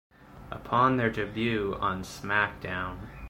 Upon 0.49 0.97
their 0.97 1.11
debut 1.11 1.77
on 1.79 2.01
SmackDown! 2.01 3.07